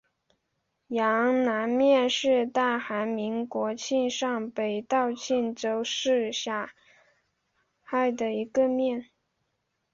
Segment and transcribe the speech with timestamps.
[0.87, 6.73] 阳南面是大韩民国庆尚北道庆州市下
[7.85, 9.11] 辖的一个面。